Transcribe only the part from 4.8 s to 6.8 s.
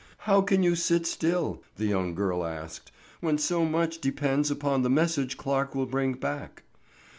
the message Clarke will bring back?"